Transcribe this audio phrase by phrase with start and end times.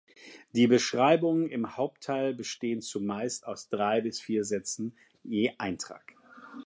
[0.53, 6.15] Die Beschreibungen im Hauptteil bestehen zumeist aus drei bis vier Sätzen je Eintrag.